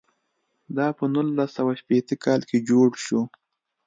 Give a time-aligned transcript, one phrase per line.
[0.77, 3.21] دا په نولس سوه شپېته کال کې جوړ شو.